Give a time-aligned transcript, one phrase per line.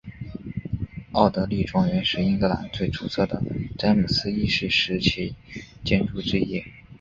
[1.11, 3.39] 奥德莉庄园是英格兰最出色的
[3.77, 5.35] 詹姆斯一世时期
[5.83, 6.63] 建筑之一。